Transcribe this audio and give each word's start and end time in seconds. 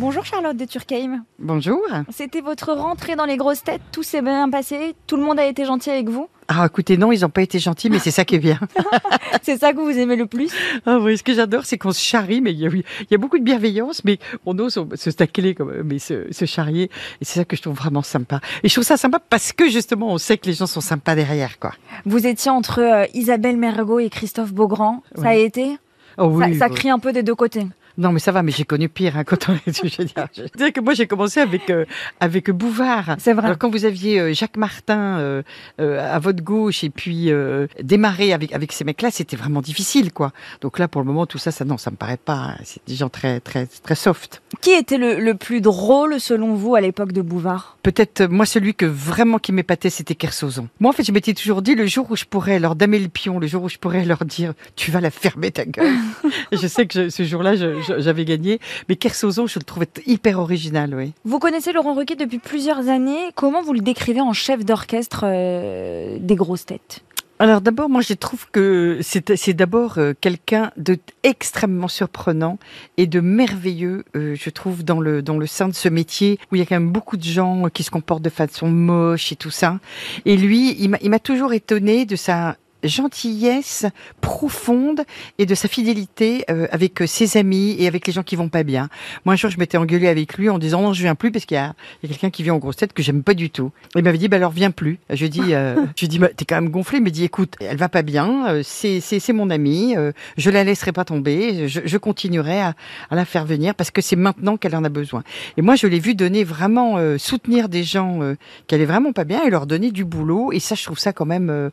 Bonjour 0.00 0.24
Charlotte 0.24 0.56
de 0.56 0.64
Turckheim. 0.64 1.24
Bonjour. 1.38 1.82
C'était 2.08 2.40
votre 2.40 2.72
rentrée 2.72 3.16
dans 3.16 3.26
les 3.26 3.36
grosses 3.36 3.62
têtes, 3.62 3.82
tout 3.92 4.02
s'est 4.02 4.22
bien 4.22 4.48
passé, 4.48 4.94
tout 5.06 5.18
le 5.18 5.22
monde 5.22 5.38
a 5.38 5.44
été 5.44 5.66
gentil 5.66 5.90
avec 5.90 6.08
vous? 6.08 6.26
Ah, 6.48 6.64
écoutez, 6.64 6.96
non, 6.96 7.12
ils 7.12 7.20
n'ont 7.20 7.28
pas 7.28 7.42
été 7.42 7.58
gentils, 7.58 7.90
mais 7.90 7.98
c'est 7.98 8.10
ça 8.10 8.24
qui 8.24 8.36
est 8.36 8.38
bien. 8.38 8.58
C'est 9.42 9.58
ça 9.58 9.74
que 9.74 9.78
vous 9.78 9.98
aimez 9.98 10.16
le 10.16 10.24
plus? 10.24 10.52
Ah 10.86 10.98
oui, 10.98 11.18
ce 11.18 11.22
que 11.22 11.34
j'adore, 11.34 11.64
c'est 11.66 11.76
qu'on 11.76 11.92
se 11.92 12.02
charrie, 12.02 12.40
mais 12.40 12.52
il 12.52 12.60
y, 12.60 12.66
a, 12.66 12.70
il 12.70 12.84
y 13.10 13.14
a 13.14 13.18
beaucoup 13.18 13.38
de 13.38 13.44
bienveillance, 13.44 14.02
mais 14.04 14.18
on 14.46 14.58
ose 14.58 14.72
se 14.94 15.52
comme, 15.52 15.82
mais 15.84 15.98
se, 15.98 16.32
se 16.32 16.44
charrier. 16.46 16.84
Et 17.20 17.24
c'est 17.24 17.38
ça 17.40 17.44
que 17.44 17.54
je 17.56 17.62
trouve 17.62 17.76
vraiment 17.76 18.02
sympa. 18.02 18.40
Et 18.62 18.68
je 18.68 18.74
trouve 18.74 18.84
ça 18.84 18.96
sympa 18.96 19.18
parce 19.18 19.52
que 19.52 19.68
justement, 19.68 20.12
on 20.12 20.18
sait 20.18 20.38
que 20.38 20.46
les 20.46 20.54
gens 20.54 20.66
sont 20.66 20.80
sympas 20.80 21.14
derrière, 21.14 21.58
quoi. 21.58 21.72
Vous 22.06 22.26
étiez 22.26 22.50
entre 22.50 22.80
euh, 22.80 23.06
Isabelle 23.12 23.58
Mergot 23.58 23.98
et 24.00 24.08
Christophe 24.08 24.52
Beaugrand, 24.52 25.02
ça 25.14 25.28
a 25.28 25.34
été? 25.34 25.78
Oh 26.18 26.26
oui. 26.32 26.56
Ça, 26.58 26.68
crie 26.68 26.90
un 26.90 26.98
peu 26.98 27.12
des 27.12 27.22
deux 27.22 27.34
côtés. 27.34 27.66
Non, 28.00 28.12
mais 28.12 28.18
ça 28.18 28.32
va, 28.32 28.42
mais 28.42 28.50
j'ai 28.50 28.64
connu 28.64 28.88
pire 28.88 29.16
hein, 29.18 29.24
quand 29.24 29.48
on 29.50 29.54
je 29.66 29.82
veux 29.82 30.04
dire, 30.06 30.26
je 30.34 30.42
veux 30.42 30.48
dire 30.56 30.72
que 30.72 30.80
moi 30.80 30.94
j'ai 30.94 31.06
commencé 31.06 31.38
avec 31.40 31.68
euh, 31.68 31.84
avec 32.18 32.50
Bouvard. 32.50 33.16
C'est 33.18 33.34
vrai. 33.34 33.44
Alors 33.46 33.58
quand 33.58 33.70
vous 33.70 33.84
aviez 33.84 34.18
euh, 34.18 34.32
Jacques 34.32 34.56
Martin 34.56 35.18
euh, 35.18 35.42
euh, 35.80 36.14
à 36.14 36.18
votre 36.18 36.42
gauche 36.42 36.82
et 36.82 36.88
puis 36.90 37.30
euh, 37.30 37.66
démarrer 37.82 38.32
avec 38.32 38.52
avec 38.54 38.72
ces 38.72 38.84
mecs-là, 38.84 39.10
c'était 39.10 39.36
vraiment 39.36 39.60
difficile, 39.60 40.12
quoi. 40.12 40.32
Donc 40.62 40.78
là, 40.78 40.88
pour 40.88 41.02
le 41.02 41.06
moment, 41.06 41.26
tout 41.26 41.38
ça, 41.38 41.50
ça 41.50 41.64
non, 41.64 41.76
ça 41.76 41.90
me 41.90 41.96
paraît 41.96 42.16
pas. 42.16 42.34
hein. 42.34 42.56
C'est 42.64 42.80
des 42.86 42.94
gens 42.94 43.08
très 43.10 43.38
très 43.40 43.66
très 43.66 43.94
soft. 43.94 44.40
Qui 44.62 44.70
était 44.70 44.96
le, 44.98 45.20
le 45.20 45.34
plus 45.34 45.60
drôle 45.60 46.18
selon 46.20 46.54
vous 46.54 46.74
à 46.74 46.80
l'époque 46.80 47.12
de 47.12 47.20
Bouvard? 47.22 47.76
Peut-être 47.82 48.24
moi 48.24 48.46
celui 48.46 48.74
que 48.74 48.86
vraiment 48.86 49.38
qui 49.38 49.52
m'épatait, 49.52 49.90
c'était 49.90 50.14
Kersozon. 50.14 50.68
Moi, 50.80 50.90
en 50.90 50.92
fait, 50.94 51.04
je 51.04 51.12
m'étais 51.12 51.34
toujours 51.34 51.60
dit 51.60 51.74
le 51.74 51.86
jour 51.86 52.06
où 52.10 52.16
je 52.16 52.24
pourrais 52.24 52.58
leur 52.58 52.76
damer 52.76 52.98
le 52.98 53.08
pion, 53.08 53.38
le 53.38 53.46
jour 53.46 53.64
où 53.64 53.68
je 53.68 53.76
pourrais 53.78 54.04
leur 54.06 54.24
dire 54.24 54.54
tu 54.74 54.90
vas 54.90 55.00
la 55.02 55.10
fermer 55.10 55.50
ta 55.50 55.64
gueule. 55.66 55.94
Je 56.52 56.66
sais 56.66 56.86
que 56.86 56.94
je- 57.04 57.08
ce 57.10 57.22
jour-là, 57.24 57.56
je- 57.56 57.80
je- 57.80 57.89
j'avais 57.98 58.24
gagné. 58.24 58.60
Mais 58.88 58.96
Kersozon, 58.96 59.46
je 59.46 59.58
le 59.58 59.64
trouvais 59.64 59.88
hyper 60.06 60.38
original, 60.38 60.94
oui. 60.94 61.12
Vous 61.24 61.38
connaissez 61.38 61.72
Laurent 61.72 61.94
Ruquier 61.94 62.16
depuis 62.16 62.38
plusieurs 62.38 62.88
années, 62.88 63.30
comment 63.34 63.62
vous 63.62 63.72
le 63.72 63.80
décrivez 63.80 64.20
en 64.20 64.32
chef 64.32 64.64
d'orchestre 64.64 65.24
euh, 65.24 66.18
des 66.20 66.36
grosses 66.36 66.66
têtes? 66.66 67.02
Alors 67.40 67.62
d'abord, 67.62 67.88
moi 67.88 68.02
je 68.02 68.12
trouve 68.12 68.50
que 68.50 68.98
c'est 69.00 69.54
d'abord 69.54 69.96
euh, 69.96 70.12
quelqu'un 70.20 70.72
de 70.76 70.98
extrêmement 71.22 71.88
surprenant 71.88 72.58
et 72.98 73.06
de 73.06 73.20
merveilleux, 73.20 74.04
euh, 74.14 74.34
je 74.38 74.50
trouve, 74.50 74.84
dans 74.84 75.00
le 75.00 75.22
dans 75.22 75.38
le 75.38 75.46
sein 75.46 75.66
de 75.66 75.74
ce 75.74 75.88
métier 75.88 76.38
où 76.52 76.56
il 76.56 76.58
y 76.58 76.62
a 76.62 76.66
quand 76.66 76.74
même 76.74 76.92
beaucoup 76.92 77.16
de 77.16 77.24
gens 77.24 77.70
qui 77.72 77.82
se 77.82 77.90
comportent 77.90 78.22
de 78.22 78.28
façon 78.28 78.68
moche 78.68 79.32
et 79.32 79.36
tout 79.36 79.50
ça. 79.50 79.80
Et 80.26 80.36
lui, 80.36 80.76
il 80.80 80.90
m'a 80.90 80.98
il 81.00 81.08
m'a 81.08 81.18
toujours 81.18 81.54
étonné 81.54 82.04
de 82.04 82.14
sa 82.14 82.58
gentillesse 82.82 83.86
profonde 84.20 85.02
et 85.38 85.46
de 85.46 85.54
sa 85.54 85.68
fidélité 85.68 86.44
euh, 86.50 86.66
avec 86.70 87.02
euh, 87.02 87.06
ses 87.06 87.36
amis 87.36 87.76
et 87.78 87.86
avec 87.86 88.06
les 88.06 88.12
gens 88.12 88.22
qui 88.22 88.36
vont 88.36 88.48
pas 88.48 88.62
bien. 88.62 88.88
Moi 89.24 89.34
un 89.34 89.36
jour 89.36 89.50
je 89.50 89.58
m'étais 89.58 89.78
engueulée 89.78 90.08
avec 90.08 90.36
lui 90.36 90.48
en 90.48 90.58
disant 90.58 90.82
non 90.82 90.92
je 90.92 91.02
viens 91.02 91.14
plus 91.14 91.30
parce 91.30 91.44
qu'il 91.44 91.56
y 91.56 91.58
a, 91.58 91.68
a 91.68 92.06
quelqu'un 92.06 92.30
qui 92.30 92.42
vient 92.42 92.54
en 92.54 92.58
grosse 92.58 92.76
tête 92.76 92.92
que 92.92 93.02
j'aime 93.02 93.22
pas 93.22 93.34
du 93.34 93.50
tout. 93.50 93.72
Il 93.96 94.02
m'avait 94.02 94.18
dit 94.18 94.28
bah 94.28 94.36
alors 94.36 94.52
viens 94.52 94.70
plus. 94.70 94.98
Je 95.10 95.26
dit 95.26 95.54
euh, 95.54 95.76
je 95.96 96.06
dit 96.06 96.18
bah, 96.18 96.28
t'es 96.34 96.44
quand 96.44 96.56
même 96.56 96.70
gonflé. 96.70 96.98
Il 96.98 97.04
m'a 97.04 97.10
dit 97.10 97.24
écoute 97.24 97.54
elle 97.60 97.76
va 97.76 97.88
pas 97.88 98.02
bien, 98.02 98.48
euh, 98.48 98.62
c'est 98.64 99.32
mon 99.32 99.50
amie, 99.50 99.96
euh, 99.96 100.12
je 100.36 100.50
la 100.50 100.64
laisserai 100.64 100.92
pas 100.92 101.04
tomber, 101.04 101.68
je, 101.68 101.80
je 101.84 101.98
continuerai 101.98 102.60
à, 102.60 102.74
à 103.10 103.14
la 103.14 103.24
faire 103.24 103.44
venir 103.44 103.74
parce 103.74 103.90
que 103.90 104.00
c'est 104.00 104.16
maintenant 104.16 104.56
qu'elle 104.56 104.74
en 104.74 104.84
a 104.84 104.88
besoin. 104.88 105.22
Et 105.56 105.62
moi 105.62 105.76
je 105.76 105.86
l'ai 105.86 106.00
vu 106.00 106.14
donner 106.14 106.44
vraiment 106.44 106.98
euh, 106.98 107.18
soutenir 107.18 107.68
des 107.68 107.84
gens 107.84 108.22
euh, 108.22 108.34
qui 108.66 108.74
allaient 108.74 108.84
vraiment 108.84 109.12
pas 109.12 109.24
bien 109.24 109.42
et 109.44 109.50
leur 109.50 109.66
donner 109.66 109.90
du 109.90 110.04
boulot 110.04 110.52
et 110.52 110.60
ça 110.60 110.74
je 110.74 110.84
trouve 110.84 110.98
ça 110.98 111.12
quand 111.12 111.26
même 111.26 111.50
euh, 111.50 111.70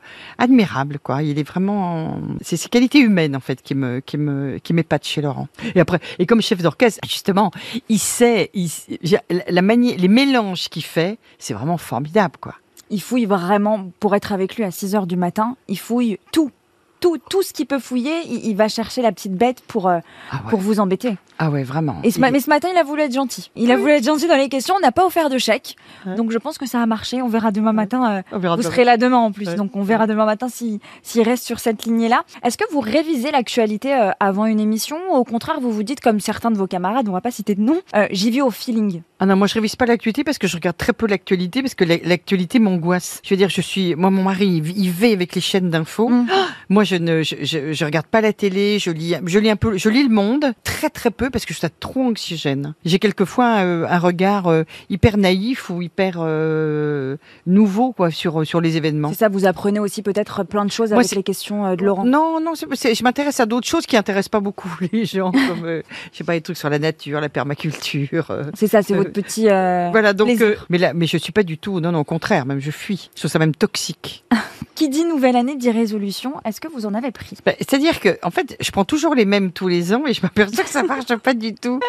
Il 1.22 1.40
est 1.40 1.47
vraiment 1.47 2.19
c'est 2.41 2.58
ses 2.58 2.69
qualités 2.69 3.00
humaines 3.00 3.35
en 3.35 3.40
fait 3.40 3.62
qui 3.62 3.75
me 3.75 4.00
qui 4.00 4.18
me 4.18 4.58
qui 4.59 4.74
m'épatent 4.74 5.06
chez 5.06 5.22
Laurent. 5.22 5.47
Et 5.75 5.80
après 5.80 6.00
et 6.19 6.25
comme 6.25 6.41
chef 6.41 6.62
d'orchestre 6.62 7.00
justement, 7.08 7.52
il 7.90 8.00
sait 8.00 8.52
la 9.50 9.62
manière 9.62 9.97
les 9.97 10.08
mélanges 10.08 10.69
qu'il 10.69 10.84
fait, 10.84 11.18
c'est 11.40 11.53
vraiment 11.53 11.78
formidable 11.78 12.35
quoi. 12.40 12.56
Il 12.90 13.02
fouille 13.02 13.25
vraiment, 13.25 13.91
pour 14.00 14.16
être 14.16 14.31
avec 14.31 14.56
lui 14.56 14.63
à 14.63 14.72
6 14.72 14.96
heures 14.96 15.08
du 15.08 15.18
matin, 15.18 15.58
il 15.68 15.78
fouille 15.78 16.19
tout. 16.31 16.52
Tout, 17.00 17.18
tout 17.30 17.44
ce 17.44 17.53
qu'il 17.53 17.66
peut 17.68 17.80
fouiller, 17.80 18.22
il, 18.28 18.46
il 18.46 18.56
va 18.56 18.68
chercher 18.68 19.02
la 19.02 19.12
petite 19.12 19.34
bête 19.34 19.62
pour, 19.68 19.88
euh, 19.88 20.00
Ah 20.31 20.38
ouais, 20.44 20.50
pour 20.50 20.59
vous 20.59 20.80
embêter. 20.80 21.16
ah 21.38 21.50
ouais 21.52 21.63
vraiment. 21.63 21.97
Et 22.03 22.09
ce 22.12 22.18
Il 22.18 22.22
ma- 22.22 22.30
est- 22.30 22.31
mais 22.31 22.40
ce 22.40 22.50
matin, 22.50 22.69
il 22.74 22.78
a 22.78 22.84
voulu 22.84 23.02
être 23.03 23.13
gentil. 23.13 23.52
Il 23.56 23.72
a 23.72 23.78
voulu 23.78 23.91
être 23.91 24.03
gentil 24.06 24.28
dans 24.28 24.35
les 24.35 24.50
questions. 24.50 24.74
On 24.78 24.80
n'a 24.81 24.91
pas 24.91 25.06
offert 25.06 25.30
de 25.30 25.38
chèque. 25.38 25.75
Ouais. 26.06 26.16
Donc 26.16 26.31
je 26.31 26.38
pense 26.40 26.58
que 26.58 26.66
ça 26.66 26.81
a 26.81 26.85
marché. 26.88 27.22
On 27.22 27.28
verra 27.28 27.52
demain 27.52 27.74
matin. 27.74 28.24
euh, 28.34 28.38
verra 28.38 28.56
vous 28.56 28.62
demain. 28.63 28.72
serez 28.74 28.84
là 28.84 28.97
demain 28.97 29.18
en 29.18 29.31
plus. 29.31 29.53
Donc 29.56 29.75
on 29.75 29.84
verra 29.84 30.08
demain 30.08 30.25
matin 30.25 30.47
si- 30.50 30.80
s'il 31.03 31.22
reste 31.22 31.44
sur 31.46 31.59
cette 31.59 31.85
lignée-là. 31.85 32.24
Est-ce 32.44 32.58
que 32.58 32.66
vous 32.72 32.80
révisez 32.80 33.29
l'actualité 33.31 33.94
euh, 33.94 34.09
avant 34.19 34.46
une 34.46 34.59
émission 34.59 34.97
ou 35.12 35.16
au 35.16 35.24
contraire, 35.24 35.59
vous 35.62 35.72
vous 35.72 35.84
dites, 35.84 36.00
comme 36.02 36.19
certains 36.19 36.50
de 36.52 36.58
vos 36.58 36.68
camarades, 36.68 37.08
on 37.08 37.12
va 37.12 37.22
pas 37.22 37.31
citer 37.31 37.53
de 37.56 37.62
nom, 37.62 37.79
j'y 38.12 38.31
vais 38.31 38.41
au 38.41 38.50
feeling? 38.52 39.02
Ah 39.19 39.25
non, 39.25 39.35
moi 39.35 39.47
je 39.47 39.53
révise 39.56 39.75
pas 39.75 39.85
l'actualité 39.88 40.24
parce 40.24 40.38
que 40.38 40.47
je 40.47 40.56
regarde 40.56 40.78
très 40.78 40.94
peu 40.94 41.08
l'actualité 41.08 41.62
parce 41.62 41.74
que 41.75 41.84
la- 41.84 41.97
l'actualité 42.03 42.59
m'angoisse. 42.59 43.19
Je 43.24 43.29
veux 43.31 43.38
dire, 43.38 43.50
je 43.50 43.62
suis, 43.62 43.96
moi 43.96 44.09
mon 44.12 44.24
mari 44.24 44.62
il, 44.75 44.91
veille 44.91 45.14
avec 45.14 45.34
les 45.35 45.41
chaînes 45.41 45.69
d'infos. 45.69 46.09
Mm. 46.09 46.28
Moi 46.69 46.84
je 46.88 46.96
ne, 46.96 47.22
je, 47.22 47.36
je, 47.42 47.74
je 47.74 47.86
regarde 47.86 48.08
pas 48.08 48.22
la 48.22 48.34
télé, 48.34 48.80
je 48.80 48.90
lis, 48.90 49.16
je 49.25 49.40
lis 49.40 49.50
un 49.50 49.56
peu, 49.56 49.78
je 49.78 49.90
lis 49.90 50.03
le 50.03 50.09
Monde 50.09 50.53
très 50.64 50.90
très 50.90 51.12
peu 51.12 51.30
parce 51.30 51.46
que 51.46 51.53
je 51.53 51.59
suis 51.59 51.68
trop 51.80 52.02
anxiogène. 52.02 52.74
J'ai 52.86 52.98
quelquefois 52.98 53.58
euh, 53.58 53.86
un 53.88 54.00
regard 54.00 54.48
euh, 54.48 54.64
hyper 54.90 55.18
naïf 55.18 55.70
ou 55.70 55.81
hyper 55.81 56.16
euh, 56.20 57.18
nouveau 57.46 57.92
quoi 57.92 58.09
sur 58.09 58.47
sur 58.47 58.62
les 58.62 58.78
événements. 58.78 59.09
C'est 59.09 59.20
ça, 59.20 59.30
vous 59.30 59.46
apprenez 59.46 59.80
aussi 59.80 60.02
peut-être 60.02 60.44
plein 60.44 60.66
de 60.66 60.72
choses 60.72 60.90
Moi, 60.90 61.00
avec 61.00 61.12
les 61.12 61.24
questions 61.24 61.76
de 61.76 61.84
Laurent. 61.84 62.06
Non, 62.06 62.40
non, 62.40 62.53
je 62.56 63.03
m'intéresse 63.03 63.40
à 63.40 63.46
d'autres 63.46 63.68
choses 63.68 63.86
qui 63.86 63.97
intéressent 63.97 64.30
pas 64.30 64.40
beaucoup 64.40 64.74
les 64.92 65.06
gens, 65.06 65.31
comme 65.31 65.81
je 66.12 66.18
sais 66.18 66.24
pas 66.24 66.34
les 66.34 66.42
trucs 66.42 66.58
sur 66.58 66.70
la 66.70 66.80
nature, 66.80 67.20
la 67.20 67.30
permaculture. 67.30 68.31
C'est 68.56 68.68
ça, 68.68 68.81
c'est 68.81 68.96
votre 68.96 69.12
petit. 69.12 69.44
Voilà, 69.44 70.14
donc, 70.14 70.30
mais 70.70 70.78
là, 70.78 70.94
mais 70.94 71.06
je 71.06 71.18
suis 71.18 71.34
pas 71.34 71.44
du 71.44 71.58
tout, 71.58 71.80
non, 71.80 71.92
non, 71.92 72.00
au 72.00 72.03
contraire, 72.03 72.46
même 72.46 72.59
je 72.59 72.72
fuis. 72.72 73.09
Je 73.14 73.22
trouve 73.22 73.31
ça 73.31 73.40
même 73.40 73.56
toxique. 73.56 74.24
Qui 74.76 74.90
dit 74.90 75.06
nouvelle 75.06 75.36
année 75.36 75.56
dit 75.56 75.72
résolution. 75.72 76.36
Est-ce 76.46 76.62
que 76.62 76.68
vous 76.68 76.77
en 76.86 76.94
avez 76.94 77.12
pris 77.12 77.36
Bah, 77.46 77.54
C'est-à-dire 77.58 78.00
que, 78.00 78.18
en 78.24 78.32
fait, 78.32 78.56
je 78.60 78.72
prends 78.72 78.86
toujours 78.86 79.16
les 79.16 79.26
mêmes 79.26 79.52
tous 79.52 79.68
les 79.68 79.94
ans 79.94 80.04
et 80.06 80.14
je 80.14 80.22
m'aperçois 80.24 80.64
que 80.64 80.70
ça 80.70 80.84
marche 80.84 81.16
pas 81.18 81.34
du 81.34 81.54
tout. 81.56 81.80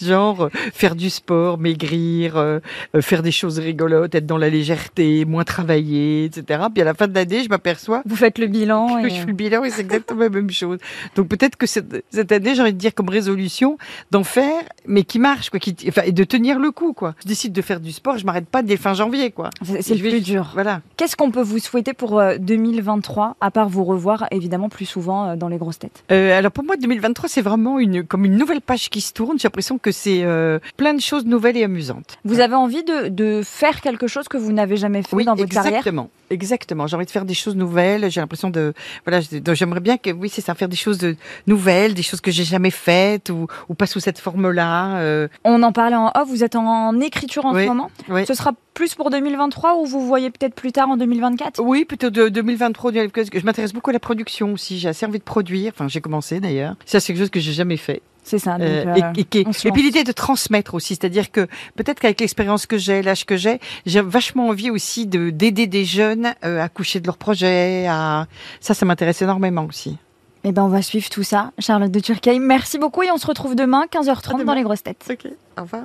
Genre, 0.00 0.44
euh, 0.44 0.48
faire 0.72 0.94
du 0.94 1.10
sport, 1.10 1.58
maigrir, 1.58 2.36
euh, 2.36 2.58
euh, 2.96 3.00
faire 3.02 3.22
des 3.22 3.32
choses 3.32 3.58
rigolotes, 3.58 4.14
être 4.14 4.26
dans 4.26 4.38
la 4.38 4.48
légèreté, 4.50 5.24
moins 5.24 5.44
travailler, 5.44 6.24
etc. 6.24 6.62
Puis 6.72 6.82
à 6.82 6.84
la 6.84 6.94
fin 6.94 7.06
de 7.08 7.14
l'année, 7.14 7.42
je 7.44 7.48
m'aperçois 7.48 8.02
Vous 8.06 8.16
faites 8.16 8.38
le 8.38 8.46
bilan. 8.46 9.00
que 9.02 9.06
et- 9.06 9.10
je 9.10 9.20
fais 9.20 9.26
le 9.26 9.32
bilan 9.32 9.64
et 9.64 9.70
c'est 9.70 9.82
exactement 9.82 10.20
la 10.20 10.28
même 10.28 10.50
chose. 10.50 10.78
Donc 11.16 11.28
peut-être 11.28 11.56
que 11.56 11.66
cette, 11.66 12.04
cette 12.10 12.32
année, 12.32 12.54
j'ai 12.54 12.62
envie 12.62 12.72
de 12.72 12.78
dire 12.78 12.94
comme 12.94 13.08
résolution 13.08 13.78
d'en 14.10 14.24
faire, 14.24 14.62
mais 14.86 15.04
qui 15.04 15.18
marche, 15.18 15.50
quoi, 15.50 15.60
qui, 15.60 15.74
enfin, 15.88 16.02
et 16.04 16.12
de 16.12 16.24
tenir 16.24 16.58
le 16.58 16.70
coup, 16.70 16.92
quoi. 16.92 17.14
Je 17.22 17.28
décide 17.28 17.52
de 17.52 17.62
faire 17.62 17.80
du 17.80 17.92
sport, 17.92 18.18
je 18.18 18.24
m'arrête 18.26 18.46
pas 18.46 18.62
dès 18.62 18.76
fin 18.76 18.94
janvier, 18.94 19.30
quoi. 19.30 19.50
C'est 19.62 19.88
le 19.90 20.02
vais- 20.02 20.10
plus 20.10 20.20
dur. 20.20 20.50
Voilà. 20.54 20.80
Qu'est-ce 20.96 21.16
qu'on 21.16 21.30
peut 21.30 21.42
vous 21.42 21.58
souhaiter 21.58 21.92
pour 21.92 22.18
euh, 22.18 22.36
2023, 22.38 23.36
à 23.40 23.50
part 23.50 23.68
vous 23.68 23.84
revoir 23.84 24.26
évidemment 24.32 24.68
plus 24.68 24.86
souvent 24.86 25.28
euh, 25.30 25.36
dans 25.36 25.48
les 25.48 25.56
grosses 25.58 25.78
têtes 25.78 26.02
Euh, 26.10 26.36
alors 26.38 26.50
pour 26.52 26.64
moi, 26.64 26.76
2023, 26.76 27.28
c'est 27.28 27.42
vraiment 27.42 27.78
une 27.78 28.04
comme 28.04 28.24
une 28.24 28.36
nouvelle 28.36 28.60
page 28.60 28.88
qui 28.90 29.00
se 29.00 29.12
tourne. 29.12 29.38
J'ai 29.38 29.46
l'impression 29.48 29.78
que 29.78 29.92
c'est 29.92 30.22
euh, 30.24 30.58
plein 30.76 30.94
de 30.94 31.00
choses 31.00 31.24
nouvelles 31.26 31.56
et 31.56 31.64
amusantes. 31.64 32.18
Vous 32.24 32.40
avez 32.40 32.54
envie 32.54 32.82
de, 32.84 33.08
de 33.08 33.42
faire 33.44 33.80
quelque 33.80 34.06
chose 34.06 34.28
que 34.28 34.36
vous 34.36 34.52
n'avez 34.52 34.76
jamais 34.76 35.02
fait 35.02 35.14
Oui, 35.16 35.24
dans 35.24 35.34
votre 35.34 35.48
carrière? 35.52 35.72
exactement, 35.74 36.10
exactement. 36.30 36.86
J'ai 36.86 36.96
envie 36.96 37.06
de 37.06 37.10
faire 37.10 37.24
des 37.24 37.34
choses 37.34 37.56
nouvelles. 37.56 38.10
J'ai 38.10 38.20
l'impression 38.20 38.50
de 38.50 38.72
voilà, 39.06 39.20
j'aimerais 39.54 39.80
bien 39.80 39.96
que 39.98 40.10
oui, 40.10 40.28
c'est 40.28 40.40
ça, 40.40 40.54
faire 40.54 40.68
des 40.68 40.76
choses 40.76 40.98
de, 40.98 41.16
nouvelles, 41.46 41.94
des 41.94 42.02
choses 42.02 42.20
que 42.20 42.30
j'ai 42.30 42.44
jamais 42.44 42.70
faites 42.70 43.30
ou, 43.30 43.46
ou 43.68 43.74
pas 43.74 43.86
sous 43.86 44.00
cette 44.00 44.18
forme-là. 44.18 44.96
euh, 44.98 45.28
On 45.44 45.62
en 45.62 45.72
parlait 45.72 45.96
en 45.96 46.08
off, 46.14 46.28
vous 46.28 46.44
êtes 46.44 46.56
en 46.56 46.98
écriture 47.00 47.44
en 47.46 47.54
Oui. 47.54 47.64
ce 47.64 47.68
moment. 47.68 47.90
oui. 48.08 48.24
Ce 48.26 48.34
sera 48.34 48.52
plus 48.74 48.94
pour 48.94 49.10
2023 49.10 49.76
ou 49.76 49.84
vous 49.84 50.06
voyez 50.06 50.30
peut-être 50.30 50.54
plus 50.54 50.72
tard 50.72 50.88
en 50.88 50.96
2024 50.96 51.60
Oui, 51.62 51.84
plutôt 51.84 52.08
de 52.08 52.28
2023. 52.30 52.92
parce 53.12 53.28
que 53.28 53.38
Je 53.38 53.44
m'intéresse 53.44 53.72
beaucoup 53.74 53.90
à 53.90 53.92
la 53.92 53.98
production 53.98 54.21
aussi. 54.52 54.78
J'ai 54.78 54.88
assez 54.88 55.06
envie 55.06 55.18
de 55.18 55.24
produire. 55.24 55.72
Enfin, 55.74 55.88
j'ai 55.88 56.00
commencé 56.00 56.40
d'ailleurs. 56.40 56.76
Ça, 56.84 57.00
c'est 57.00 57.12
quelque 57.12 57.22
chose 57.22 57.30
que 57.30 57.40
j'ai 57.40 57.52
jamais 57.52 57.76
fait. 57.76 58.02
C'est 58.24 58.38
ça. 58.38 58.52
Donc, 58.52 58.62
Euh, 58.62 58.84
euh, 58.86 59.12
et, 59.16 59.70
puis 59.72 59.82
l'idée 59.82 60.04
de 60.04 60.12
transmettre 60.12 60.74
aussi, 60.74 60.94
c'est-à-dire 60.94 61.30
que 61.30 61.48
peut-être 61.74 62.00
qu'avec 62.00 62.20
l'expérience 62.20 62.66
que 62.66 62.78
j'ai, 62.78 63.02
l'âge 63.02 63.26
que 63.26 63.36
j'ai, 63.36 63.60
j'ai 63.84 64.00
vachement 64.00 64.48
envie 64.48 64.70
aussi 64.70 65.06
de 65.06 65.30
d'aider 65.30 65.66
des 65.66 65.84
jeunes 65.84 66.34
euh, 66.44 66.62
à 66.62 66.68
coucher 66.68 67.00
de 67.00 67.06
leurs 67.06 67.16
projets. 67.16 67.86
À... 67.88 68.26
Ça, 68.60 68.74
ça 68.74 68.86
m'intéresse 68.86 69.22
énormément 69.22 69.64
aussi. 69.64 69.98
Eh 70.44 70.52
ben, 70.52 70.64
on 70.64 70.68
va 70.68 70.82
suivre 70.82 71.08
tout 71.08 71.22
ça. 71.22 71.52
Charlotte 71.58 71.90
de 71.90 72.00
Turckheim, 72.00 72.40
merci 72.40 72.78
beaucoup 72.78 73.02
et 73.02 73.10
on 73.10 73.16
se 73.16 73.26
retrouve 73.26 73.54
demain, 73.54 73.86
15h30 73.92 74.28
À 74.28 74.32
demain. 74.32 74.44
dans 74.44 74.54
les 74.54 74.62
grosses 74.62 74.82
têtes. 74.82 75.04
Ok, 75.10 75.30
au 75.58 75.62
revoir. 75.62 75.84